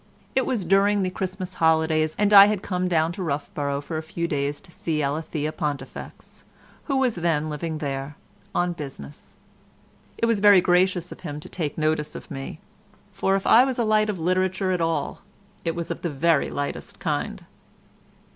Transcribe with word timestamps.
It 0.35 0.47
was 0.47 0.65
during 0.65 1.03
the 1.03 1.11
Christmas 1.11 1.53
holidays, 1.53 2.15
and 2.17 2.33
I 2.33 2.47
had 2.47 2.63
come 2.63 2.87
down 2.87 3.11
to 3.11 3.21
Roughborough 3.21 3.81
for 3.81 3.97
a 3.99 4.01
few 4.01 4.27
days 4.27 4.59
to 4.61 4.71
see 4.71 5.03
Alethea 5.03 5.51
Pontifex 5.51 6.43
(who 6.85 6.97
was 6.97 7.13
then 7.13 7.51
living 7.51 7.77
there) 7.77 8.17
on 8.55 8.73
business. 8.73 9.37
It 10.17 10.25
was 10.25 10.39
very 10.39 10.59
gracious 10.59 11.11
of 11.11 11.19
him 11.19 11.39
to 11.41 11.49
take 11.49 11.77
notice 11.77 12.15
of 12.15 12.31
me, 12.31 12.59
for 13.11 13.35
if 13.35 13.45
I 13.45 13.63
was 13.63 13.77
a 13.77 13.85
light 13.85 14.09
of 14.09 14.17
literature 14.17 14.71
at 14.71 14.81
all 14.81 15.21
it 15.63 15.75
was 15.75 15.91
of 15.91 16.01
the 16.01 16.09
very 16.09 16.49
lightest 16.49 16.97
kind. 16.97 17.45